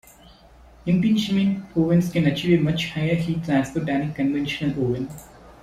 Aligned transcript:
Impingement 0.87 1.63
ovens 1.77 2.11
can 2.11 2.25
achieve 2.25 2.59
a 2.59 2.63
much 2.63 2.87
higher 2.89 3.13
heat 3.13 3.43
transfer 3.43 3.81
than 3.81 4.09
a 4.09 4.13
conventional 4.15 4.83
oven. 4.85 5.07